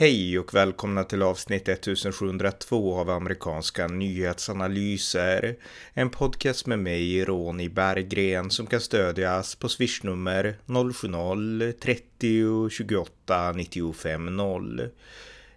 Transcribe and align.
Hej 0.00 0.38
och 0.38 0.54
välkomna 0.54 1.04
till 1.04 1.22
avsnitt 1.22 1.68
1702 1.68 2.98
av 2.98 3.10
amerikanska 3.10 3.86
nyhetsanalyser. 3.86 5.56
En 5.94 6.10
podcast 6.10 6.66
med 6.66 6.78
mig, 6.78 7.24
Ronny 7.24 7.68
Berggren, 7.68 8.50
som 8.50 8.66
kan 8.66 8.80
stödjas 8.80 9.54
på 9.54 9.68
swishnummer 9.68 10.56
070-30 10.66 12.70
28 12.70 13.52
95 13.52 14.36
0. 14.36 14.90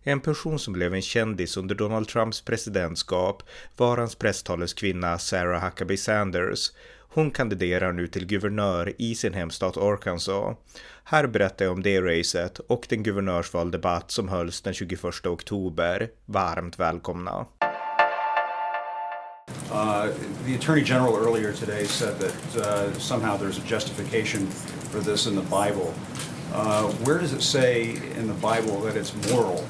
En 0.03 0.19
person 0.19 0.59
som 0.59 0.73
blev 0.73 0.93
en 0.93 1.01
kändis 1.01 1.57
under 1.57 1.75
Donald 1.75 2.07
Trumps 2.07 2.41
presidentskap 2.41 3.43
var 3.77 3.97
hans 3.97 4.15
presstaleskvinna 4.15 5.17
Sarah 5.17 5.63
Huckabee 5.63 5.97
Sanders. 5.97 6.71
Hon 7.13 7.31
kandiderar 7.31 7.93
nu 7.93 8.07
till 8.07 8.25
guvernör 8.25 8.93
i 8.97 9.15
sin 9.15 9.33
hemstat 9.33 9.77
Arkansas. 9.77 10.57
Här 11.03 11.27
berättar 11.27 11.65
jag 11.65 11.71
om 11.71 11.83
det 11.83 12.01
racet 12.01 12.59
och 12.59 12.85
den 12.89 13.03
guvernörsvaldebatt 13.03 14.11
som 14.11 14.29
hölls 14.29 14.61
den 14.61 14.73
21 14.73 15.25
oktober. 15.25 16.09
Varmt 16.25 16.79
välkomna! 16.79 17.45
Uh, 19.71 20.07
the 20.45 20.55
Attorney 20.55 20.83
General 20.83 21.15
earlier 21.15 21.53
today 21.53 21.85
said 21.85 22.19
that 22.19 22.57
uh, 22.57 22.99
somehow 22.99 23.37
there's 23.37 23.57
a 23.57 23.67
justification 23.69 24.47
for 24.91 25.01
this 25.01 25.27
in 25.27 25.35
the 25.35 25.41
Bible. 25.41 25.93
Uh, 26.53 26.91
where 27.05 27.19
does 27.19 27.33
it 27.33 27.41
say 27.41 27.81
in 28.19 28.27
the 28.27 28.41
Bible 28.41 28.81
that 28.81 28.95
it's 28.95 29.31
moral 29.31 29.63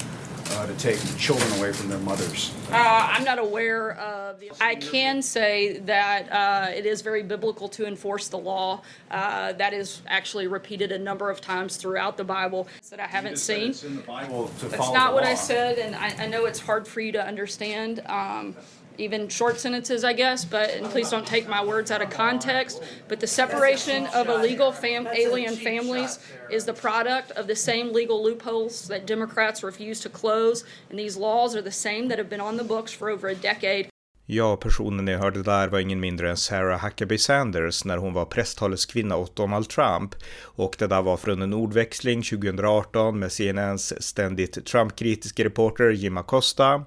uh, 0.52 0.66
to 0.66 0.74
take 0.76 0.98
children 1.18 1.50
away 1.58 1.72
from 1.72 1.88
their 1.88 1.98
mothers? 1.98 2.54
Uh, 2.70 3.08
I'm 3.10 3.24
not 3.24 3.38
aware 3.38 3.92
of. 3.92 4.40
The, 4.40 4.50
I 4.60 4.74
can 4.74 5.22
say 5.22 5.78
that 5.80 6.30
uh, 6.32 6.70
it 6.74 6.86
is 6.86 7.02
very 7.02 7.22
biblical 7.22 7.68
to 7.70 7.86
enforce 7.86 8.28
the 8.28 8.38
law. 8.38 8.82
Uh, 9.10 9.52
that 9.54 9.72
is 9.72 10.02
actually 10.06 10.46
repeated 10.46 10.92
a 10.92 10.98
number 10.98 11.30
of 11.30 11.40
times 11.40 11.76
throughout 11.76 12.16
the 12.16 12.24
Bible 12.24 12.68
that 12.90 13.00
I 13.00 13.06
haven't 13.06 13.38
seen. 13.38 13.70
It's 13.70 13.84
in 13.84 13.96
the 13.96 14.02
Bible 14.02 14.50
to 14.60 14.68
That's 14.68 14.92
not 14.92 15.14
what 15.14 15.24
I 15.24 15.34
said, 15.34 15.78
and 15.78 15.94
I, 15.94 16.24
I 16.24 16.26
know 16.26 16.46
it's 16.46 16.60
hard 16.60 16.86
for 16.86 17.00
you 17.00 17.12
to 17.12 17.24
understand. 17.24 18.02
Um, 18.06 18.56
even 18.98 19.28
short 19.28 19.58
sentences, 19.60 20.04
I 20.04 20.12
guess, 20.12 20.44
but 20.44 20.70
and 20.70 20.86
please 20.86 21.10
don't 21.10 21.26
take 21.26 21.48
my 21.48 21.64
words 21.64 21.90
out 21.90 22.02
of 22.02 22.10
context. 22.10 22.82
But 23.08 23.20
the 23.20 23.26
separation 23.26 24.06
of 24.14 24.28
illegal 24.28 24.72
fam- 24.72 25.06
alien 25.06 25.56
families 25.56 26.18
is 26.50 26.64
the 26.64 26.72
product 26.72 27.30
of 27.32 27.46
the 27.46 27.56
same 27.56 27.92
legal 27.92 28.22
loopholes 28.22 28.88
that 28.88 29.06
Democrats 29.06 29.62
refuse 29.62 30.00
to 30.00 30.08
close, 30.08 30.64
and 30.90 30.98
these 30.98 31.16
laws 31.16 31.56
are 31.56 31.62
the 31.62 31.72
same 31.72 32.08
that 32.08 32.18
have 32.18 32.28
been 32.28 32.40
on 32.40 32.56
the 32.56 32.64
books 32.64 32.92
for 32.92 33.10
over 33.10 33.28
a 33.28 33.34
decade. 33.34 33.88
Ja, 34.26 34.56
personen 34.56 35.04
ni 35.04 35.14
hörde 35.14 35.42
där 35.42 35.68
var 35.68 35.78
ingen 35.78 36.00
mindre 36.00 36.30
än 36.30 36.36
Sarah 36.36 36.84
Huckabee 36.84 37.18
Sanders 37.18 37.84
när 37.84 37.96
hon 37.96 38.12
var 38.12 38.24
presstaleskvinna 38.24 39.16
åt 39.16 39.36
Donald 39.36 39.68
Trump. 39.68 40.14
Och 40.42 40.76
det 40.78 40.86
där 40.86 41.02
var 41.02 41.16
från 41.16 41.42
en 41.42 41.52
ordväxling 41.54 42.22
2018 42.22 43.18
med 43.18 43.32
CNNs 43.32 44.02
ständigt 44.02 44.66
Trump-kritiska 44.66 45.44
reporter 45.44 45.90
Jim 45.90 46.16
Acosta. 46.16 46.84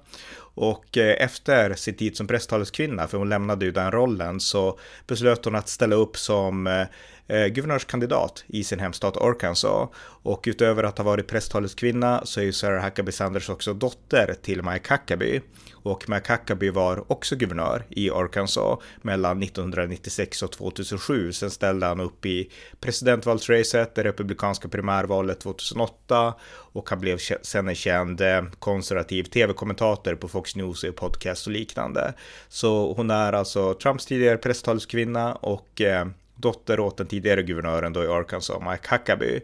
Och 0.56 0.96
eh, 0.98 1.24
efter 1.24 1.74
sin 1.74 1.94
tid 1.94 2.16
som 2.16 2.26
presstaleskvinna, 2.26 3.08
för 3.08 3.18
hon 3.18 3.28
lämnade 3.28 3.64
ju 3.64 3.72
den 3.72 3.90
rollen, 3.90 4.40
så 4.40 4.78
beslöt 5.06 5.44
hon 5.44 5.54
att 5.54 5.68
ställa 5.68 5.96
upp 5.96 6.16
som 6.16 6.66
eh, 6.66 6.86
eh, 7.26 7.46
guvernörskandidat 7.46 8.44
i 8.46 8.64
sin 8.64 8.80
hemstat 8.80 9.16
Arkansas. 9.16 9.88
Och 10.22 10.44
utöver 10.46 10.82
att 10.82 10.98
ha 10.98 11.04
varit 11.04 11.26
presstaleskvinna 11.26 12.20
så 12.24 12.40
är 12.40 12.44
ju 12.44 12.52
Sarah 12.52 12.84
Huckabee 12.84 13.12
Sanders 13.12 13.48
också 13.48 13.74
dotter 13.74 14.34
till 14.42 14.62
Mike 14.62 14.94
Huckabee. 14.94 15.40
Och 15.72 16.08
Mike 16.08 16.32
Huckabee 16.32 16.70
var 16.70 17.12
också 17.12 17.36
guvernör 17.36 17.86
i 17.90 18.10
Arkansas 18.10 18.78
mellan 19.02 19.42
1996 19.42 20.42
och 20.42 20.52
2007. 20.52 21.32
Sen 21.32 21.50
ställde 21.50 21.86
han 21.86 22.00
upp 22.00 22.26
i 22.26 22.50
presidentvalsracet, 22.80 23.94
det 23.94 24.04
republikanska 24.04 24.68
primärvalet 24.68 25.40
2008 25.40 26.34
och 26.48 26.90
han 26.90 27.00
blev 27.00 27.18
sen 27.42 27.68
en 27.68 27.74
känd 27.74 28.20
konservativ 28.58 29.24
tv-kommentator 29.24 30.14
på 30.14 30.28
Fox 30.28 30.45
News 30.54 30.84
och 30.84 30.96
podcast 30.96 31.46
och 31.46 31.52
liknande. 31.52 32.14
Så 32.48 32.92
hon 32.92 33.10
är 33.10 33.32
alltså 33.32 33.74
Trumps 33.74 34.06
tidigare 34.06 34.36
presstaleskvinna 34.36 35.34
och 35.34 35.80
eh, 35.80 36.06
dotter 36.34 36.80
åt 36.80 36.96
den 36.96 37.06
tidigare 37.06 37.42
guvernören 37.42 37.92
då 37.92 38.04
i 38.04 38.06
Arkansas, 38.06 38.62
Mike 38.70 38.88
Huckabee. 38.90 39.40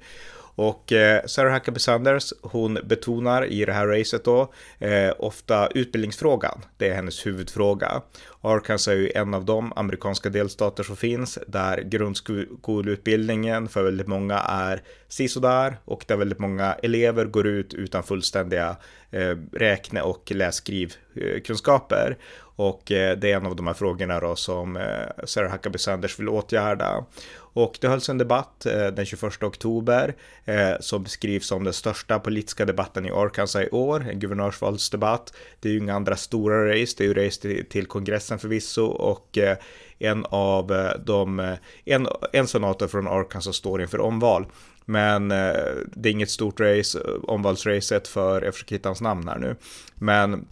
Och 0.54 0.92
eh, 0.92 1.24
Sarah 1.26 1.52
Huckabee 1.52 1.80
Sanders, 1.80 2.32
hon 2.42 2.78
betonar 2.84 3.46
i 3.46 3.64
det 3.64 3.72
här 3.72 3.86
racet 3.86 4.24
då 4.24 4.52
eh, 4.78 5.12
ofta 5.18 5.66
utbildningsfrågan. 5.66 6.60
Det 6.76 6.88
är 6.88 6.94
hennes 6.94 7.26
huvudfråga. 7.26 8.02
Arkansas 8.40 8.88
är 8.88 8.92
ju 8.92 9.10
en 9.14 9.34
av 9.34 9.44
de 9.44 9.72
amerikanska 9.76 10.28
delstater 10.28 10.82
som 10.82 10.96
finns 10.96 11.38
där 11.46 11.78
grundskoleutbildningen 11.78 13.68
för 13.68 13.82
väldigt 13.82 14.06
många 14.06 14.38
är 14.38 14.82
sisådär 15.08 15.76
och 15.84 16.04
där 16.08 16.16
väldigt 16.16 16.38
många 16.38 16.72
elever 16.72 17.24
går 17.24 17.46
ut 17.46 17.74
utan 17.74 18.02
fullständiga 18.02 18.76
eh, 19.10 19.36
räkne 19.52 20.02
och 20.02 20.30
läskrivkunskaper. 20.30 22.16
Och 22.56 22.92
eh, 22.92 23.18
det 23.18 23.32
är 23.32 23.36
en 23.36 23.46
av 23.46 23.56
de 23.56 23.66
här 23.66 23.74
frågorna 23.74 24.20
då 24.20 24.36
som 24.36 24.76
eh, 24.76 25.24
Sarah 25.24 25.52
Huckabee 25.52 25.78
Sanders 25.78 26.18
vill 26.18 26.28
åtgärda. 26.28 27.04
Och 27.52 27.78
det 27.80 27.88
hölls 27.88 28.08
en 28.08 28.18
debatt 28.18 28.66
eh, 28.66 28.86
den 28.86 29.06
21 29.06 29.42
oktober 29.42 30.14
eh, 30.44 30.72
som 30.80 31.02
beskrivs 31.02 31.46
som 31.46 31.64
den 31.64 31.72
största 31.72 32.18
politiska 32.18 32.64
debatten 32.64 33.06
i 33.06 33.10
Arkansas 33.10 33.62
i 33.62 33.68
år, 33.70 34.06
en 34.10 34.18
guvernörsvalsdebatt. 34.18 35.32
Det 35.60 35.68
är 35.68 35.72
ju 35.72 35.78
inga 35.78 35.94
andra 35.94 36.16
stora 36.16 36.70
race, 36.70 36.94
det 36.98 37.04
är 37.04 37.08
ju 37.08 37.14
race 37.14 37.40
till, 37.40 37.66
till 37.68 37.86
kongressen 37.86 38.38
förvisso 38.38 38.84
och 38.84 39.38
eh, 39.38 39.56
en 39.98 40.26
av 40.28 40.72
eh, 40.72 40.92
de, 41.04 41.40
eh, 41.40 41.54
en, 41.84 42.08
en 42.32 42.46
senator 42.46 42.88
från 42.88 43.08
Arkansas 43.08 43.56
står 43.56 43.82
inför 43.82 44.00
omval. 44.00 44.46
Men 44.84 45.30
eh, 45.30 45.54
det 45.86 46.08
är 46.08 46.12
inget 46.12 46.30
stort 46.30 46.60
race, 46.60 46.98
eh, 46.98 47.14
omvalsracet 47.22 48.08
för, 48.08 48.42
jag 48.42 48.54
försöker 48.54 48.76
hitta 48.76 48.88
hans 48.88 49.00
namn 49.00 49.28
här 49.28 49.38
nu, 49.38 49.56
men 49.94 50.46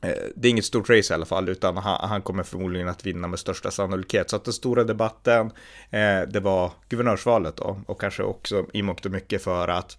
Eh, 0.00 0.14
det 0.34 0.48
är 0.48 0.50
inget 0.50 0.64
stort 0.64 0.90
race 0.90 1.12
i 1.12 1.14
alla 1.14 1.26
fall, 1.26 1.48
utan 1.48 1.76
han, 1.76 2.08
han, 2.08 2.22
kommer 2.22 2.42
förmodligen 2.42 2.88
att 2.88 3.06
vinna 3.06 3.28
med 3.28 3.38
största 3.38 3.70
sannolikhet. 3.70 4.30
Så 4.30 4.36
att 4.36 4.44
den 4.44 4.54
stora 4.54 4.84
debatten, 4.84 5.46
eh, 5.90 6.20
det 6.28 6.40
var 6.40 6.72
guvernörsvalet 6.88 7.56
då, 7.56 7.80
och 7.86 8.00
kanske 8.00 8.22
också 8.22 8.66
i 8.72 8.82
mångt 8.82 9.06
och 9.06 9.12
mycket 9.12 9.42
för 9.42 9.68
att 9.68 9.98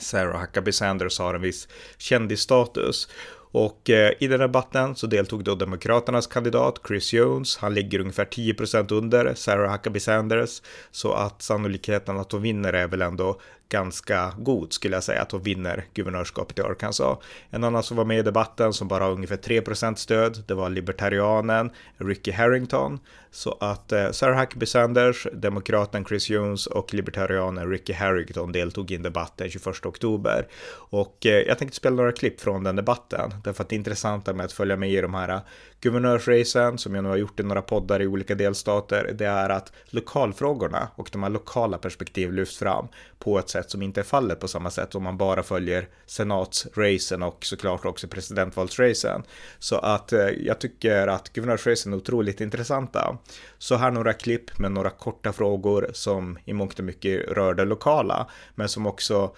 Sarah 0.00 0.40
Huckabee 0.40 0.72
Sanders 0.72 1.18
har 1.18 1.34
en 1.34 1.40
viss 1.40 1.68
kändisstatus. 1.98 3.08
Och 3.50 3.90
eh, 3.90 4.12
i 4.18 4.26
den 4.26 4.40
debatten 4.40 4.96
så 4.96 5.06
deltog 5.06 5.44
då 5.44 5.54
Demokraternas 5.54 6.26
kandidat 6.26 6.80
Chris 6.88 7.12
Jones. 7.12 7.56
Han 7.56 7.74
ligger 7.74 8.00
ungefär 8.00 8.24
10% 8.24 8.92
under 8.92 9.34
Sarah 9.34 9.72
Huckabee 9.72 10.00
Sanders. 10.00 10.62
Så 10.90 11.12
att 11.12 11.42
sannolikheten 11.42 12.18
att 12.18 12.32
hon 12.32 12.42
vinner 12.42 12.72
är 12.72 12.88
väl 12.88 13.02
ändå 13.02 13.40
ganska 13.68 14.32
god 14.38 14.72
skulle 14.72 14.96
jag 14.96 15.04
säga 15.04 15.22
att 15.22 15.32
hon 15.32 15.42
vinner 15.42 15.84
guvernörskapet 15.94 16.58
i 16.58 16.62
Arkansas. 16.62 17.18
En 17.50 17.64
annan 17.64 17.82
som 17.82 17.96
var 17.96 18.04
med 18.04 18.18
i 18.18 18.22
debatten 18.22 18.72
som 18.72 18.88
bara 18.88 19.04
har 19.04 19.12
ungefär 19.12 19.36
3% 19.36 19.94
stöd, 19.94 20.42
det 20.46 20.54
var 20.54 20.70
libertarianen 20.70 21.70
Ricky 21.96 22.30
Harrington. 22.30 23.00
Så 23.30 23.56
att 23.60 23.92
eh, 23.92 24.10
Sarah 24.10 24.40
Huckabee 24.40 24.66
Sanders, 24.66 25.26
demokraten 25.32 26.04
Chris 26.04 26.30
Jones 26.30 26.66
och 26.66 26.94
libertarianen 26.94 27.70
Ricky 27.70 27.92
Harrington 27.92 28.52
deltog 28.52 28.90
i 28.90 28.94
en 28.94 29.02
debatt 29.02 29.32
den 29.36 29.50
21 29.50 29.86
oktober. 29.86 30.46
Och 30.72 31.26
eh, 31.26 31.32
jag 31.32 31.58
tänkte 31.58 31.76
spela 31.76 31.96
några 31.96 32.12
klipp 32.12 32.40
från 32.40 32.64
den 32.64 32.76
debatten, 32.76 33.34
därför 33.44 33.62
att 33.62 33.68
det 33.68 33.76
intressanta 33.76 34.34
med 34.34 34.46
att 34.46 34.52
följa 34.52 34.76
med 34.76 34.90
i 34.90 35.00
de 35.00 35.14
här 35.14 35.28
eh, 35.28 35.40
guvernörsracen, 35.80 36.78
som 36.78 36.94
jag 36.94 37.04
nu 37.04 37.10
har 37.10 37.16
gjort 37.16 37.40
i 37.40 37.42
några 37.42 37.62
poddar 37.62 38.02
i 38.02 38.06
olika 38.06 38.34
delstater, 38.34 39.12
det 39.14 39.26
är 39.26 39.48
att 39.48 39.72
lokalfrågorna 39.86 40.88
och 40.96 41.08
de 41.12 41.22
här 41.22 41.30
lokala 41.30 41.78
perspektiv 41.78 42.32
lyfts 42.32 42.58
fram 42.58 42.88
på 43.18 43.38
ett 43.38 43.48
sätt 43.56 43.70
som 43.70 43.82
inte 43.82 44.00
är 44.00 44.04
fallet 44.04 44.40
på 44.40 44.48
samma 44.48 44.70
sätt 44.70 44.94
om 44.94 45.02
man 45.02 45.16
bara 45.16 45.42
följer 45.42 45.88
senatsracen 46.06 47.22
och 47.22 47.44
såklart 47.44 47.84
också 47.84 48.08
presidentvalsracen. 48.08 49.22
Så 49.58 49.76
att 49.76 50.12
eh, 50.12 50.28
jag 50.28 50.58
tycker 50.58 51.06
att 51.06 51.32
guvernörsracen 51.32 51.92
är 51.92 51.96
otroligt 51.96 52.40
intressanta. 52.40 53.18
Så 53.58 53.76
här 53.76 53.90
några 53.90 54.12
klipp 54.12 54.58
med 54.58 54.72
några 54.72 54.90
korta 54.90 55.32
frågor 55.32 55.90
som 55.92 56.38
i 56.44 56.52
mångt 56.52 56.78
och 56.78 56.84
mycket 56.84 57.28
rör 57.28 57.54
det 57.54 57.64
lokala, 57.64 58.26
men 58.54 58.68
som 58.68 58.86
också 58.86 59.34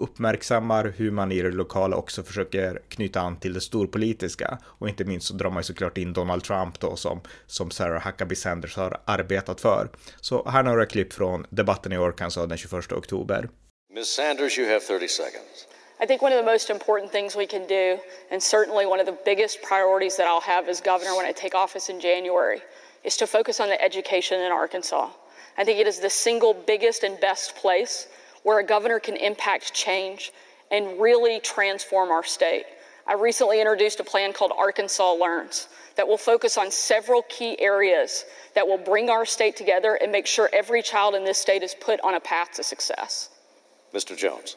uppmärksammar 0.00 0.94
hur 0.96 1.10
man 1.10 1.32
i 1.32 1.42
det 1.42 1.50
lokala 1.50 1.96
också 1.96 2.22
försöker 2.22 2.82
knyta 2.88 3.20
an 3.20 3.40
till 3.40 3.52
det 3.52 3.60
storpolitiska. 3.60 4.58
Och 4.64 4.88
inte 4.88 5.04
minst 5.04 5.26
så 5.26 5.34
drar 5.34 5.50
man 5.50 5.58
ju 5.58 5.64
såklart 5.64 5.98
in 5.98 6.12
Donald 6.12 6.44
Trump 6.44 6.80
då 6.80 6.96
som, 6.96 7.20
som 7.46 7.70
Sarah 7.70 8.06
Huckabee 8.06 8.36
Sanders 8.36 8.76
har 8.76 9.00
arbetat 9.04 9.60
för. 9.60 9.88
Så 10.20 10.48
här 10.48 10.62
några 10.62 10.86
klipp 10.86 11.12
från 11.12 11.46
debatten 11.50 11.92
i 11.92 11.96
Arkansas 11.96 12.48
den 12.48 12.58
21 12.58 12.92
oktober. 12.92 13.48
Ms. 13.94 14.08
Sanders, 14.08 14.58
you 14.58 14.68
have 14.68 14.80
30 14.80 15.08
seconds. 15.08 15.66
I 16.02 16.06
think 16.06 16.22
one 16.22 16.32
of 16.32 16.44
the 16.44 16.52
most 16.52 16.70
important 16.70 17.12
things 17.12 17.36
we 17.36 17.46
can 17.46 17.66
do, 17.66 17.98
and 18.30 18.42
certainly 18.42 18.86
one 18.86 19.00
of 19.00 19.06
the 19.06 19.16
biggest 19.24 19.62
priorities 19.62 20.16
that 20.16 20.26
I'll 20.26 20.54
have 20.54 20.70
as 20.70 20.80
governor 20.80 21.14
when 21.16 21.30
I 21.30 21.32
take 21.32 21.54
office 21.54 21.92
in 21.92 22.00
January, 22.00 22.60
is 23.04 23.16
to 23.16 23.26
focus 23.26 23.60
on 23.60 23.68
the 23.68 23.80
education 23.80 24.40
in 24.40 24.50
Arkansas. 24.52 25.10
I 25.58 25.64
think 25.64 25.78
it 25.78 25.86
is 25.86 26.00
the 26.00 26.10
single 26.10 26.54
biggest 26.54 27.04
and 27.04 27.20
best 27.20 27.54
place 27.56 28.08
where 28.42 28.58
a 28.58 28.64
governor 28.64 28.98
can 28.98 29.16
impact 29.16 29.72
change 29.72 30.32
and 30.70 31.00
really 31.00 31.40
transform 31.40 32.10
our 32.10 32.24
state. 32.24 32.64
I 33.06 33.14
recently 33.14 33.60
introduced 33.60 34.00
a 34.00 34.04
plan 34.04 34.32
called 34.32 34.52
Arkansas 34.56 35.14
Learns 35.14 35.68
that 35.96 36.06
will 36.06 36.18
focus 36.18 36.56
on 36.56 36.70
several 36.70 37.22
key 37.28 37.60
areas 37.60 38.24
that 38.54 38.66
will 38.66 38.78
bring 38.78 39.10
our 39.10 39.26
state 39.26 39.56
together 39.56 39.98
and 40.00 40.10
make 40.10 40.26
sure 40.26 40.48
every 40.52 40.82
child 40.82 41.14
in 41.14 41.24
this 41.24 41.38
state 41.38 41.62
is 41.62 41.74
put 41.74 42.00
on 42.00 42.14
a 42.14 42.20
path 42.20 42.52
to 42.54 42.62
success. 42.62 43.30
Mr. 43.92 44.16
Jones. 44.16 44.56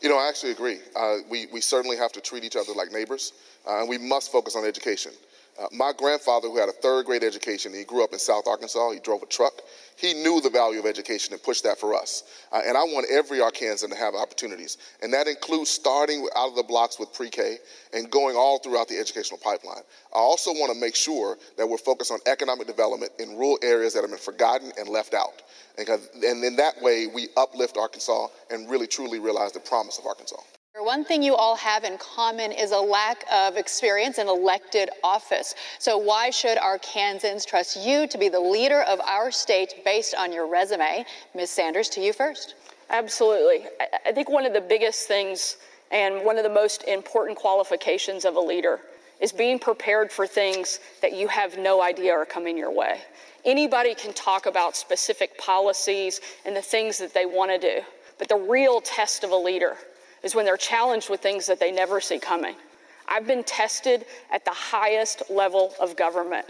You 0.00 0.08
know, 0.08 0.18
I 0.18 0.28
actually 0.28 0.52
agree. 0.52 0.78
Uh, 0.96 1.18
we, 1.30 1.46
we 1.52 1.60
certainly 1.60 1.96
have 1.96 2.12
to 2.12 2.20
treat 2.20 2.44
each 2.44 2.56
other 2.56 2.72
like 2.74 2.92
neighbors, 2.92 3.32
uh, 3.66 3.80
and 3.80 3.88
we 3.88 3.98
must 3.98 4.32
focus 4.32 4.56
on 4.56 4.64
education. 4.64 5.12
Uh, 5.60 5.66
my 5.72 5.92
grandfather, 5.96 6.48
who 6.48 6.56
had 6.56 6.70
a 6.70 6.72
third 6.72 7.04
grade 7.04 7.22
education, 7.22 7.74
he 7.74 7.84
grew 7.84 8.02
up 8.02 8.14
in 8.14 8.18
South 8.18 8.46
Arkansas, 8.46 8.92
he 8.92 9.00
drove 9.00 9.22
a 9.22 9.26
truck. 9.26 9.52
He 9.96 10.14
knew 10.14 10.40
the 10.40 10.48
value 10.48 10.78
of 10.78 10.86
education 10.86 11.34
and 11.34 11.42
pushed 11.42 11.64
that 11.64 11.78
for 11.78 11.94
us. 11.94 12.22
Uh, 12.50 12.62
and 12.66 12.78
I 12.78 12.84
want 12.84 13.06
every 13.10 13.40
Arkansan 13.40 13.90
to 13.90 13.96
have 13.96 14.14
opportunities. 14.14 14.78
And 15.02 15.12
that 15.12 15.26
includes 15.26 15.68
starting 15.68 16.26
out 16.34 16.48
of 16.48 16.56
the 16.56 16.62
blocks 16.62 16.98
with 16.98 17.12
pre 17.12 17.28
K 17.28 17.58
and 17.92 18.10
going 18.10 18.36
all 18.36 18.58
throughout 18.58 18.88
the 18.88 18.96
educational 18.96 19.38
pipeline. 19.38 19.82
I 20.14 20.18
also 20.18 20.52
want 20.52 20.72
to 20.72 20.80
make 20.80 20.96
sure 20.96 21.36
that 21.58 21.68
we're 21.68 21.76
focused 21.76 22.10
on 22.10 22.20
economic 22.26 22.66
development 22.66 23.12
in 23.18 23.36
rural 23.36 23.58
areas 23.62 23.92
that 23.92 24.00
have 24.00 24.10
been 24.10 24.18
forgotten 24.18 24.72
and 24.78 24.88
left 24.88 25.12
out. 25.12 25.42
And 25.76 26.44
in 26.44 26.56
that 26.56 26.80
way, 26.80 27.06
we 27.06 27.28
uplift 27.36 27.76
Arkansas 27.76 28.28
and 28.50 28.70
really 28.70 28.86
truly 28.86 29.18
realize 29.18 29.52
the 29.52 29.60
promise 29.60 29.98
of 29.98 30.06
Arkansas. 30.06 30.40
One 30.82 31.04
thing 31.04 31.22
you 31.22 31.36
all 31.36 31.56
have 31.56 31.84
in 31.84 31.98
common 31.98 32.52
is 32.52 32.72
a 32.72 32.78
lack 32.78 33.26
of 33.30 33.58
experience 33.58 34.16
in 34.16 34.28
elected 34.28 34.88
office. 35.04 35.54
So, 35.78 35.98
why 35.98 36.30
should 36.30 36.56
our 36.56 36.78
Kansans 36.78 37.44
trust 37.44 37.76
you 37.84 38.06
to 38.06 38.16
be 38.16 38.30
the 38.30 38.40
leader 38.40 38.80
of 38.82 38.98
our 39.00 39.30
state 39.30 39.84
based 39.84 40.14
on 40.14 40.32
your 40.32 40.46
resume? 40.46 41.04
Ms. 41.34 41.50
Sanders, 41.50 41.90
to 41.90 42.00
you 42.00 42.14
first. 42.14 42.54
Absolutely. 42.88 43.66
I 44.06 44.12
think 44.12 44.30
one 44.30 44.46
of 44.46 44.54
the 44.54 44.60
biggest 44.62 45.06
things 45.06 45.58
and 45.90 46.24
one 46.24 46.38
of 46.38 46.44
the 46.44 46.50
most 46.50 46.82
important 46.84 47.36
qualifications 47.36 48.24
of 48.24 48.36
a 48.36 48.40
leader 48.40 48.80
is 49.20 49.32
being 49.32 49.58
prepared 49.58 50.10
for 50.10 50.26
things 50.26 50.80
that 51.02 51.12
you 51.12 51.28
have 51.28 51.58
no 51.58 51.82
idea 51.82 52.12
are 52.12 52.24
coming 52.24 52.56
your 52.56 52.72
way. 52.72 53.02
Anybody 53.44 53.94
can 53.94 54.14
talk 54.14 54.46
about 54.46 54.76
specific 54.76 55.36
policies 55.36 56.22
and 56.46 56.56
the 56.56 56.62
things 56.62 56.96
that 56.98 57.12
they 57.12 57.26
want 57.26 57.50
to 57.50 57.58
do, 57.58 57.84
but 58.18 58.30
the 58.30 58.36
real 58.36 58.80
test 58.80 59.24
of 59.24 59.30
a 59.30 59.36
leader 59.36 59.76
is 60.22 60.34
when 60.34 60.44
they're 60.44 60.56
challenged 60.56 61.10
with 61.10 61.20
things 61.20 61.46
that 61.46 61.60
they 61.60 61.72
never 61.72 62.00
see 62.00 62.18
coming. 62.18 62.54
I've 63.08 63.26
been 63.26 63.44
tested 63.44 64.06
at 64.30 64.44
the 64.44 64.52
highest 64.52 65.22
level 65.30 65.74
of 65.80 65.96
government 65.96 66.46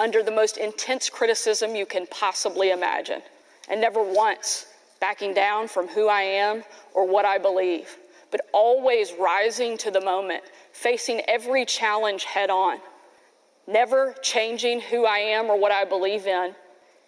under 0.00 0.22
the 0.22 0.30
most 0.30 0.56
intense 0.56 1.10
criticism 1.10 1.74
you 1.74 1.86
can 1.86 2.06
possibly 2.06 2.70
imagine, 2.70 3.20
and 3.68 3.80
never 3.80 4.02
once 4.02 4.66
backing 5.00 5.34
down 5.34 5.68
from 5.68 5.88
who 5.88 6.08
I 6.08 6.22
am 6.22 6.62
or 6.94 7.06
what 7.06 7.24
I 7.24 7.38
believe, 7.38 7.96
but 8.30 8.42
always 8.52 9.12
rising 9.18 9.76
to 9.78 9.90
the 9.90 10.00
moment, 10.00 10.44
facing 10.72 11.20
every 11.28 11.64
challenge 11.64 12.24
head 12.24 12.50
on, 12.50 12.78
never 13.66 14.14
changing 14.22 14.80
who 14.80 15.04
I 15.04 15.18
am 15.18 15.46
or 15.46 15.58
what 15.58 15.72
I 15.72 15.84
believe 15.84 16.26
in, 16.26 16.54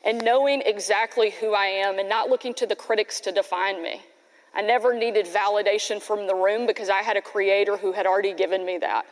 and 0.04 0.24
knowing 0.24 0.62
exactly 0.64 1.30
who 1.30 1.52
I 1.52 1.66
am 1.66 1.98
and 1.98 2.08
not 2.08 2.28
looking 2.28 2.54
to 2.54 2.66
the 2.66 2.76
critics 2.76 3.20
to 3.20 3.32
define 3.32 3.82
me. 3.82 4.00
I 4.54 4.62
never 4.62 4.96
needed 4.96 5.26
validation 5.26 6.02
from 6.02 6.26
the 6.26 6.34
room 6.34 6.66
because 6.66 6.88
I 6.88 7.02
had 7.02 7.16
a 7.16 7.22
creator 7.22 7.76
who 7.76 7.92
had 7.92 8.06
already 8.06 8.34
given 8.34 8.64
me 8.64 8.78
that 8.78 9.06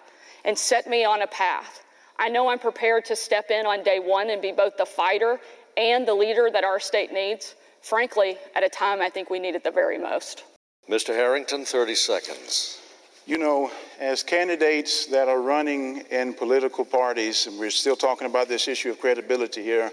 and 0.44 0.56
set 0.58 0.86
me 0.86 1.04
on 1.04 1.22
a 1.22 1.26
path. 1.26 1.84
I 2.18 2.28
know 2.28 2.48
I'm 2.48 2.58
prepared 2.58 3.04
to 3.06 3.16
step 3.16 3.50
in 3.50 3.64
on 3.64 3.82
day 3.84 4.00
one 4.00 4.30
and 4.30 4.42
be 4.42 4.50
both 4.50 4.76
the 4.76 4.86
fighter 4.86 5.38
and 5.76 6.06
the 6.06 6.14
leader 6.14 6.50
that 6.52 6.64
our 6.64 6.80
state 6.80 7.12
needs, 7.12 7.54
frankly, 7.82 8.36
at 8.56 8.64
a 8.64 8.68
time 8.68 9.00
I 9.00 9.08
think 9.08 9.30
we 9.30 9.38
need 9.38 9.54
it 9.54 9.62
the 9.62 9.70
very 9.70 9.98
most. 9.98 10.44
Mr. 10.90 11.14
Harrington, 11.14 11.64
30 11.64 11.94
seconds. 11.94 12.80
You 13.26 13.38
know, 13.38 13.70
as 14.00 14.22
candidates 14.22 15.06
that 15.06 15.28
are 15.28 15.40
running 15.40 15.98
in 16.10 16.32
political 16.32 16.84
parties, 16.84 17.46
and 17.46 17.58
we're 17.58 17.70
still 17.70 17.94
talking 17.94 18.26
about 18.26 18.48
this 18.48 18.66
issue 18.66 18.90
of 18.90 18.98
credibility 18.98 19.62
here, 19.62 19.92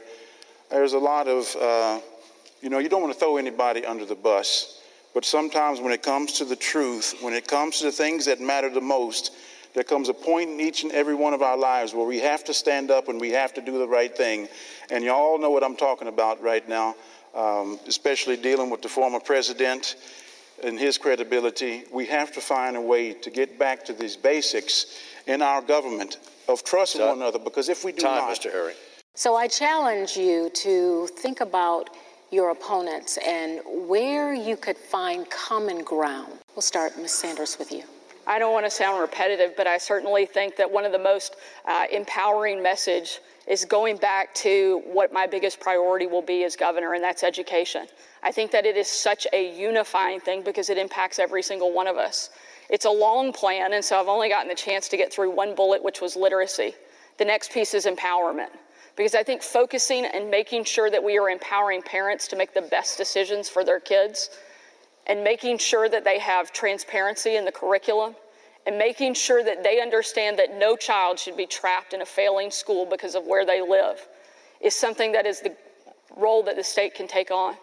there's 0.71 0.93
a 0.93 0.99
lot 0.99 1.27
of, 1.27 1.53
uh, 1.57 1.99
you 2.61 2.69
know, 2.69 2.79
you 2.79 2.89
don't 2.89 3.01
want 3.01 3.13
to 3.13 3.19
throw 3.19 3.37
anybody 3.37 3.85
under 3.85 4.05
the 4.05 4.15
bus. 4.15 4.81
But 5.15 5.23
sometimes 5.23 5.79
when 5.79 5.93
it 5.93 6.03
comes 6.03 6.33
to 6.33 6.45
the 6.45 6.57
truth, 6.57 7.15
when 7.21 7.33
it 7.33 7.47
comes 7.47 7.79
to 7.79 7.85
the 7.85 7.91
things 7.91 8.25
that 8.25 8.41
matter 8.41 8.69
the 8.69 8.81
most, 8.81 9.31
there 9.73 9.85
comes 9.85 10.09
a 10.09 10.13
point 10.13 10.49
in 10.49 10.59
each 10.59 10.83
and 10.83 10.91
every 10.91 11.15
one 11.15 11.33
of 11.33 11.41
our 11.41 11.55
lives 11.55 11.93
where 11.93 12.05
we 12.05 12.19
have 12.19 12.43
to 12.43 12.53
stand 12.53 12.91
up 12.91 13.07
and 13.07 13.19
we 13.19 13.31
have 13.31 13.53
to 13.53 13.61
do 13.61 13.79
the 13.79 13.87
right 13.87 14.15
thing. 14.15 14.49
And 14.91 15.05
you 15.05 15.11
all 15.11 15.39
know 15.39 15.49
what 15.49 15.63
I'm 15.63 15.77
talking 15.77 16.09
about 16.09 16.43
right 16.43 16.67
now, 16.67 16.95
um, 17.33 17.79
especially 17.87 18.35
dealing 18.35 18.69
with 18.69 18.81
the 18.81 18.89
former 18.89 19.21
president 19.21 19.95
and 20.61 20.77
his 20.77 20.97
credibility. 20.97 21.85
We 21.93 22.05
have 22.07 22.33
to 22.33 22.41
find 22.41 22.75
a 22.75 22.81
way 22.81 23.13
to 23.13 23.29
get 23.29 23.57
back 23.57 23.85
to 23.85 23.93
these 23.93 24.17
basics 24.17 24.99
in 25.27 25.41
our 25.41 25.61
government 25.61 26.17
of 26.49 26.65
trusting 26.65 26.99
one 26.99 27.17
another, 27.17 27.39
because 27.39 27.69
if 27.69 27.85
we 27.85 27.93
do 27.93 28.01
Time, 28.01 28.27
not. 28.27 28.37
Mr. 28.37 28.51
Herring. 28.51 28.75
So, 29.13 29.37
I 29.37 29.47
challenge 29.47 30.17
you 30.17 30.49
to 30.55 31.07
think 31.07 31.39
about 31.39 31.89
your 32.35 32.49
opponents 32.51 33.17
and 33.25 33.61
where 33.87 34.33
you 34.33 34.57
could 34.57 34.77
find 34.77 35.27
common 35.29 35.81
ground. 35.83 36.33
We'll 36.53 36.61
start, 36.61 36.97
Ms. 36.97 37.13
Sanders, 37.13 37.57
with 37.57 37.71
you. 37.71 37.83
I 38.27 38.39
don't 38.39 38.51
want 38.51 38.65
to 38.65 38.71
sound 38.71 38.99
repetitive, 38.99 39.55
but 39.55 39.67
I 39.67 39.77
certainly 39.77 40.25
think 40.25 40.57
that 40.57 40.69
one 40.69 40.83
of 40.83 40.91
the 40.91 40.99
most 40.99 41.37
uh, 41.65 41.85
empowering 41.91 42.61
message 42.61 43.19
is 43.47 43.63
going 43.63 43.97
back 43.97 44.33
to 44.35 44.81
what 44.85 45.13
my 45.13 45.27
biggest 45.27 45.59
priority 45.59 46.07
will 46.07 46.23
be 46.23 46.43
as 46.43 46.55
governor, 46.55 46.93
and 46.93 47.03
that's 47.03 47.23
education. 47.23 47.85
I 48.21 48.31
think 48.31 48.51
that 48.51 48.65
it 48.65 48.75
is 48.75 48.87
such 48.87 49.27
a 49.31 49.57
unifying 49.57 50.19
thing 50.19 50.43
because 50.43 50.69
it 50.69 50.77
impacts 50.77 51.19
every 51.19 51.43
single 51.43 51.71
one 51.71 51.87
of 51.87 51.95
us. 51.95 52.31
It's 52.69 52.85
a 52.85 52.89
long 52.89 53.31
plan, 53.31 53.73
and 53.73 53.85
so 53.85 53.99
I've 53.99 54.07
only 54.07 54.27
gotten 54.27 54.49
the 54.49 54.55
chance 54.55 54.89
to 54.89 54.97
get 54.97 55.13
through 55.13 55.29
one 55.29 55.55
bullet, 55.55 55.83
which 55.83 56.01
was 56.01 56.15
literacy. 56.15 56.73
The 57.17 57.25
next 57.25 57.51
piece 57.53 57.73
is 57.73 57.85
empowerment 57.85 58.49
because 58.95 59.15
I 59.15 59.23
think 59.23 59.41
focusing 59.41 60.05
and 60.05 60.29
making 60.31 60.63
sure 60.63 60.89
that 60.89 61.03
we 61.03 61.17
are 61.17 61.29
empowering 61.29 61.81
parents 61.81 62.27
to 62.29 62.35
make 62.35 62.53
the 62.53 62.61
best 62.61 62.97
decisions 62.97 63.49
for 63.49 63.63
their 63.63 63.79
kids 63.79 64.29
and 65.07 65.23
making 65.23 65.57
sure 65.57 65.89
that 65.89 66.03
they 66.03 66.19
have 66.19 66.53
transparency 66.53 67.35
in 67.35 67.45
the 67.45 67.51
curriculum 67.51 68.15
and 68.65 68.77
making 68.77 69.13
sure 69.13 69.43
that 69.43 69.63
they 69.63 69.81
understand 69.81 70.39
that 70.39 70.57
no 70.57 70.75
child 70.75 71.19
should 71.19 71.37
be 71.37 71.45
trapped 71.45 71.93
in 71.93 72.01
a 72.01 72.05
failing 72.05 72.49
school 72.49 72.85
because 72.85 73.15
of 73.15 73.25
where 73.25 73.45
they 73.45 73.61
live 73.61 74.07
is 74.61 74.73
something 74.73 75.11
that 75.11 75.25
is 75.25 75.41
the 75.41 75.55
role 76.15 76.41
that 76.43 76.55
the 76.55 76.63
state 76.63 76.95
can 76.95 77.07
take 77.07 77.29
on. 77.29 77.55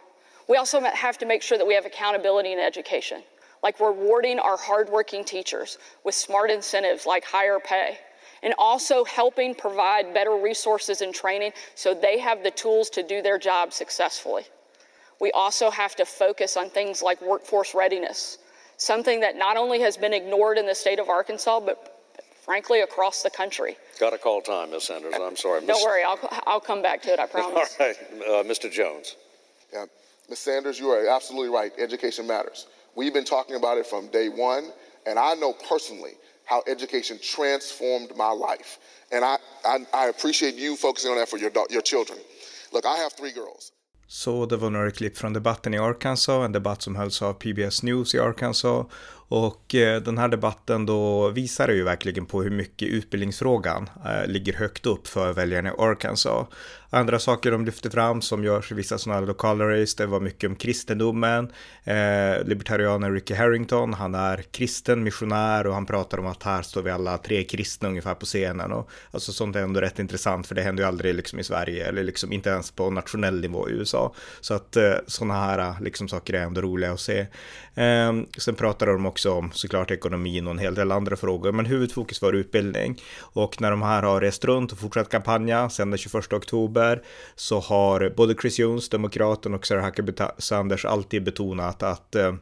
We 0.49 0.57
also 0.57 0.81
have 0.81 1.19
to 1.19 1.27
make 1.27 1.43
sure 1.43 1.57
that 1.59 1.67
we 1.67 1.75
have 1.75 1.87
accountability 1.87 2.53
in 2.53 2.59
education, 2.59 3.23
like 3.63 3.81
rewarding 3.81 4.39
our 4.39 4.57
hardworking 4.57 5.25
teachers 5.25 5.79
with 6.05 6.15
smart 6.15 6.51
incentives 6.51 7.07
like 7.07 7.25
higher 7.25 7.59
pay 7.59 7.99
and 8.43 8.55
also 8.59 9.05
helping 9.05 9.55
provide 9.55 10.13
better 10.13 10.37
resources 10.37 11.01
and 11.01 11.15
training 11.15 11.53
so 11.75 11.95
they 11.95 12.19
have 12.19 12.43
the 12.43 12.51
tools 12.51 12.91
to 12.91 13.03
do 13.03 13.23
their 13.23 13.39
job 13.39 13.73
successfully. 13.73 14.45
We 15.21 15.31
also 15.33 15.71
have 15.71 15.95
to 15.97 16.05
focus 16.05 16.57
on 16.57 16.69
things 16.71 17.03
like 17.03 17.23
workforce 17.23 17.75
readiness, 17.75 18.39
something 18.77 19.21
that 19.21 19.37
not 19.37 19.57
only 19.57 19.81
has 19.81 19.97
been 19.97 20.13
ignored 20.13 20.59
in 20.59 20.67
the 20.67 20.75
state 20.75 20.99
of 20.99 21.09
Arkansas, 21.09 21.61
but 21.61 21.93
frankly 22.45 22.81
across 22.81 23.23
the 23.23 23.31
country. 23.31 23.77
Got 24.01 24.11
to 24.11 24.19
call 24.19 24.41
time, 24.41 24.73
Ms. 24.73 24.85
Sanders. 24.85 25.15
I'm 25.15 25.37
sorry. 25.37 25.61
Don't 25.61 25.69
Ms. 25.69 25.85
worry, 25.85 26.03
I'll, 26.03 26.19
I'll 26.47 26.61
come 26.61 26.83
back 26.83 27.03
to 27.03 27.13
it, 27.13 27.21
I 27.21 27.27
promise. 27.29 27.77
All 27.79 27.87
right, 27.87 27.97
uh, 28.27 28.43
Mr. 28.43 28.71
Jones. 28.71 29.17
Yeah, 29.73 29.87
Ms. 30.29 30.41
Sanders, 30.41 30.81
you 30.81 30.89
are 30.89 31.07
absolutely 31.07 31.51
right. 31.51 31.73
Education 31.79 32.27
matters. 32.27 32.67
We've 32.97 33.15
been 33.15 33.25
talking 33.25 33.55
about 33.55 33.79
it 33.79 33.87
from 33.87 34.09
day 34.09 34.29
one, 34.29 34.71
and 35.07 35.19
I 35.19 35.35
know 35.35 35.53
personally 35.53 36.15
how 36.53 36.61
education 36.75 37.17
transformed 37.37 38.11
my 38.25 38.33
life. 38.49 38.71
And 39.15 39.23
I, 39.33 39.37
I, 39.73 39.77
I 40.03 40.05
appreciate 40.15 40.55
you 40.65 40.77
focusing 40.77 41.11
on 41.13 41.17
that 41.19 41.29
for 41.29 41.39
your, 41.39 41.53
your 41.77 41.85
children. 41.93 42.19
Look, 42.75 42.85
I 42.95 42.97
have 43.03 43.13
three 43.21 43.35
girls. 43.41 43.73
Så 44.09 44.47
det 44.47 44.57
var 44.57 44.71
några 44.71 44.91
klipp 44.91 45.19
från 45.19 45.33
debatten 45.33 45.75
i 45.75 45.79
Arkansas, 45.79 46.45
en 46.45 46.53
debatt 46.53 46.83
som 46.83 46.97
hölls 46.97 47.23
av 47.23 47.33
PBS 47.33 47.83
News 47.83 48.15
i 48.15 48.19
Arkansas. 48.19 48.87
Och 49.35 49.75
eh, 49.75 50.03
den 50.03 50.19
här 50.19 50.29
debatten 50.29 50.87
då 50.87 51.29
visar 51.29 51.69
ju 51.69 51.83
verkligen 51.83 52.27
på 52.27 52.43
hur 52.43 52.51
mycket 52.51 52.89
utbildningsfrågan 52.89 53.91
eh, 54.05 54.27
ligger 54.27 54.53
högt 54.53 54.87
upp 54.87 55.09
för 55.09 55.33
väljarna 55.33 55.69
i 55.69 55.73
Arkansas. 55.79 56.47
Andra 56.95 57.19
saker 57.19 57.51
de 57.51 57.65
lyfter 57.65 57.91
fram 57.91 58.23
som 58.23 58.45
görs 58.45 58.73
i 58.73 58.75
vissa 58.75 58.99
sådana 58.99 59.21
här 59.21 59.27
lokala 59.27 59.65
race, 59.65 59.95
det 59.99 60.07
var 60.07 60.21
mycket 60.21 60.51
om 60.51 60.57
kristendomen. 60.57 61.53
Eh, 61.85 62.45
libertarianen 62.45 63.15
Ricky 63.15 63.35
Harrington, 63.35 63.95
han 63.95 64.15
är 64.15 64.43
kristen 64.43 65.03
missionär 65.03 65.67
och 65.67 65.75
han 65.75 65.87
pratar 65.87 66.19
om 66.19 66.27
att 66.27 66.43
här 66.43 66.63
står 66.63 66.83
vi 66.83 66.91
alla 66.91 67.19
tre 67.19 67.45
kristna 67.45 67.89
ungefär 67.89 68.15
på 68.15 68.27
scenen. 68.27 68.73
Och, 68.73 68.91
alltså 69.11 69.33
sånt 69.33 69.57
är 69.57 69.63
ändå 69.63 69.81
rätt 69.81 69.99
intressant 69.99 70.47
för 70.47 70.55
det 70.55 70.63
händer 70.63 70.83
ju 70.83 70.89
aldrig 70.89 71.15
liksom 71.15 71.39
i 71.39 71.45
Sverige 71.45 71.87
eller 71.87 72.03
liksom 72.03 72.33
inte 72.33 72.51
ens 72.51 72.71
på 72.71 72.91
nationell 72.91 73.41
nivå 73.41 73.69
i 73.69 73.73
USA. 73.73 74.15
Så 74.41 74.55
att 74.55 74.77
eh, 74.77 74.93
sådana 75.07 75.35
här 75.35 75.75
liksom 75.81 76.09
saker 76.09 76.35
är 76.35 76.43
ändå 76.43 76.61
roliga 76.61 76.93
att 76.93 77.01
se. 77.01 77.27
Eh, 77.75 78.13
sen 78.39 78.55
pratar 78.55 78.87
de 78.87 79.07
också 79.07 79.22
om 79.27 79.51
såklart 79.53 79.91
ekonomin 79.91 80.47
och 80.47 80.53
en 80.53 80.59
hel 80.59 80.75
del 80.75 80.93
andra 80.93 81.17
frågor, 81.17 81.53
men 81.53 81.67
huvudfokus 81.67 82.23
var 82.23 82.33
utbildning. 82.33 83.01
Och 83.21 83.61
när 83.61 83.71
de 83.71 83.83
här 83.83 84.03
har 84.03 84.21
rest 84.21 84.45
runt 84.45 84.73
och 84.73 84.79
fortsatt 84.79 85.09
kampanja 85.09 85.71
sedan 85.71 85.91
den 85.91 85.99
21 85.99 86.33
oktober 86.33 86.53
oktober 86.53 87.03
så 87.37 87.61
har 87.61 88.13
både 88.17 88.35
Chris 88.35 88.59
Jones, 88.59 88.89
demokraten 88.89 89.55
och 89.55 89.67
Sarah 89.67 89.85
Huckabee 89.85 90.29
Sanders 90.39 90.85
alltid 90.85 91.25
betonat 91.25 91.83
att 91.83 92.15
eh, 92.15 92.35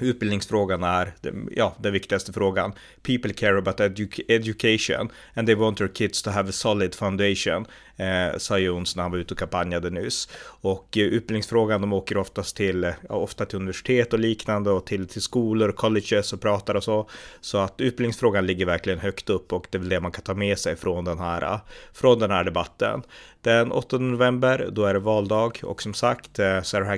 Utbildningsfrågan 0.00 0.82
är 0.82 1.14
ja, 1.50 1.76
den 1.78 1.92
viktigaste 1.92 2.32
frågan. 2.32 2.72
People 3.02 3.32
care 3.32 3.58
about 3.58 3.80
edu 3.80 4.08
education 4.28 5.10
and 5.34 5.46
they 5.46 5.54
want 5.54 5.78
their 5.78 5.88
kids 5.88 6.22
to 6.22 6.30
have 6.30 6.48
a 6.48 6.52
solid 6.52 6.94
foundation, 6.94 7.66
eh, 7.96 8.38
sa 8.38 8.58
Jones 8.58 8.96
när 8.96 9.02
han 9.02 9.12
var 9.12 9.18
ute 9.18 9.34
och 9.34 9.38
kampanjade 9.38 9.90
nyss. 9.90 10.28
Och 10.42 10.98
eh, 10.98 11.02
utbildningsfrågan, 11.02 11.80
de 11.80 11.92
åker 11.92 12.16
oftast 12.16 12.56
till, 12.56 12.84
eh, 12.84 12.92
ofta 13.08 13.46
till 13.46 13.56
universitet 13.56 14.12
och 14.12 14.18
liknande 14.18 14.70
och 14.70 14.86
till, 14.86 15.08
till 15.08 15.22
skolor, 15.22 15.72
colleges 15.72 16.32
och 16.32 16.40
pratar 16.40 16.74
och 16.74 16.84
så. 16.84 17.08
Så 17.40 17.58
att 17.58 17.80
utbildningsfrågan 17.80 18.46
ligger 18.46 18.66
verkligen 18.66 18.98
högt 18.98 19.30
upp 19.30 19.52
och 19.52 19.66
det 19.70 19.78
är 19.78 19.80
väl 19.80 19.88
det 19.88 20.00
man 20.00 20.12
kan 20.12 20.22
ta 20.22 20.34
med 20.34 20.58
sig 20.58 20.76
från 20.76 21.04
den 21.04 21.18
här, 21.18 21.42
eh, 21.42 21.60
från 21.92 22.18
den 22.18 22.30
här 22.30 22.44
debatten. 22.44 23.02
Den 23.42 23.72
8 23.72 23.98
november, 23.98 24.68
då 24.72 24.84
är 24.84 24.94
det 24.94 25.00
valdag 25.00 25.52
och 25.62 25.82
som 25.82 25.94
sagt, 25.94 26.38
eh, 26.38 26.62
Sarah 26.62 26.90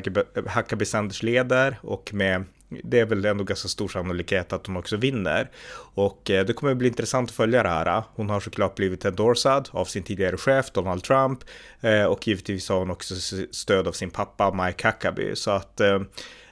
Huckabee 0.56 0.87
Sanders 0.87 1.23
leder 1.23 1.78
och 1.82 2.14
med 2.14 2.44
det 2.84 3.00
är 3.00 3.04
väl 3.04 3.24
ändå 3.24 3.44
ganska 3.44 3.68
stor 3.68 3.88
sannolikhet 3.88 4.52
att 4.52 4.66
hon 4.66 4.76
också 4.76 4.96
vinner. 4.96 5.50
Och 5.94 6.30
eh, 6.30 6.46
det 6.46 6.52
kommer 6.52 6.74
bli 6.74 6.88
intressant 6.88 7.30
att 7.30 7.36
följa 7.36 7.62
det 7.62 7.68
här. 7.68 8.02
Hon 8.14 8.30
har 8.30 8.40
såklart 8.40 8.74
blivit 8.74 9.04
endorsad 9.04 9.68
av 9.72 9.84
sin 9.84 10.02
tidigare 10.02 10.36
chef 10.36 10.70
Donald 10.70 11.02
Trump 11.02 11.44
eh, 11.80 12.04
och 12.04 12.28
givetvis 12.28 12.68
har 12.68 12.78
hon 12.78 12.90
också 12.90 13.14
stöd 13.50 13.88
av 13.88 13.92
sin 13.92 14.10
pappa 14.10 14.64
Mike 14.64 14.88
Huckabee. 14.88 15.36
Så 15.36 15.50
att 15.50 15.80
eh, 15.80 16.00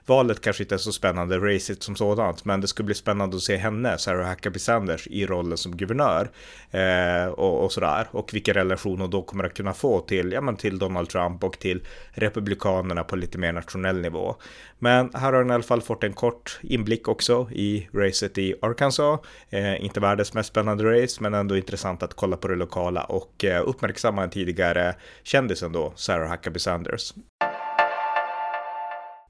valet 0.07 0.40
kanske 0.40 0.62
inte 0.62 0.75
är 0.75 0.78
så 0.78 0.92
spännande, 0.92 1.38
racet 1.38 1.83
som 1.83 1.97
sådant, 1.97 2.45
men 2.45 2.61
det 2.61 2.69
skulle 2.69 2.87
bli 2.87 2.95
spännande 2.95 3.37
att 3.37 3.42
se 3.42 3.57
henne, 3.57 3.99
Sarah 3.99 4.28
Huckabee 4.28 4.59
Sanders, 4.59 5.07
i 5.07 5.26
rollen 5.26 5.59
som 5.59 5.76
guvernör 5.76 6.30
eh, 6.71 7.26
och, 7.26 7.64
och, 7.64 7.73
sådär. 7.73 8.09
Och 8.11 8.35
vilken 8.35 8.54
relation 8.54 9.00
hon 9.00 9.11
då 9.11 9.23
kommer 9.23 9.45
att 9.45 9.54
kunna 9.54 9.73
få 9.73 10.00
till, 10.00 10.33
ja, 10.33 10.40
men 10.40 10.57
till 10.57 10.78
Donald 10.78 11.09
Trump 11.09 11.45
och 11.45 11.59
till 11.59 11.83
Republikanerna 12.11 13.04
på 13.04 13.16
lite 13.16 13.38
mer 13.38 13.52
nationell 13.52 14.00
nivå. 14.00 14.37
Men 14.78 15.11
här 15.14 15.33
har 15.33 15.42
hon 15.42 15.50
i 15.50 15.54
alla 15.54 15.62
fall 15.62 15.83
fått 15.83 16.04
en 16.04 16.12
kort 16.12 16.59
inblick 16.62 17.09
också 17.09 17.49
i 17.52 17.88
racet 17.95 18.38
i 18.38 18.54
Arkansas. 18.62 19.21
Eh, 19.50 19.85
inte 19.85 20.00
världens 20.00 20.35
mest 20.35 20.49
spännande 20.49 20.85
race, 20.85 21.23
men 21.23 21.35
ändå 21.35 21.57
intressant 21.57 22.02
att 22.02 22.14
kolla 22.14 22.37
på 22.37 22.49
det 22.49 22.57
lokala 22.57 23.04
och 23.04 23.45
eh, 23.45 23.69
uppmärksamma 23.69 24.23
en 24.23 24.30
tidigare 24.30 24.95
kändisen 25.23 25.73
då, 25.73 25.92
Sarah 25.97 26.30
Huckabee 26.30 26.61
Sanders. 26.61 27.12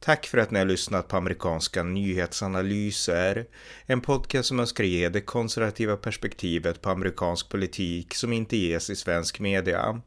Tack 0.02 0.26
för 0.26 0.38
att 0.38 0.50
ni 0.50 0.58
har 0.58 0.66
lyssnat 0.66 1.08
på 1.08 1.16
amerikanska 1.16 1.82
nyhetsanalyser. 1.82 3.46
En 3.86 4.00
podcast 4.00 4.48
som 4.48 4.60
önskar 4.60 4.84
ge 4.84 5.08
det 5.08 5.20
konservativa 5.20 5.96
perspektivet 5.96 6.82
på 6.82 6.90
amerikansk 6.90 7.48
politik 7.48 8.14
som 8.14 8.32
inte 8.32 8.56
ges 8.56 8.90
i 8.90 8.96
svensk 8.96 9.40
media. 9.40 10.00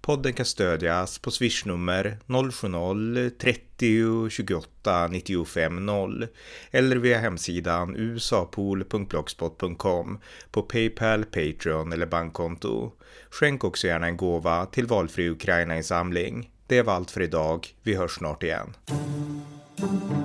Podden 0.00 0.32
kan 0.32 0.46
stödjas 0.46 1.18
på 1.18 1.30
swishnummer 1.30 2.18
070-30 2.26 4.28
28 4.28 5.08
95 5.08 5.86
0 5.86 6.26
eller 6.70 6.96
via 6.96 7.18
hemsidan 7.18 7.96
usapool.blogspot.com 7.96 10.18
på 10.50 10.62
Paypal, 10.62 11.24
Patreon 11.24 11.92
eller 11.92 12.06
bankkonto. 12.06 12.92
Skänk 13.30 13.64
också 13.64 13.86
gärna 13.86 14.06
en 14.06 14.16
gåva 14.16 14.66
till 14.66 14.86
valfri 14.86 15.30
Ukraina-insamling. 15.30 16.50
Det 16.66 16.82
var 16.82 16.94
allt 16.94 17.10
för 17.10 17.20
idag. 17.20 17.68
Vi 17.82 17.94
hörs 17.94 18.16
snart 18.16 18.42
igen. 18.42 18.74
Thank 19.82 20.10
you 20.10 20.21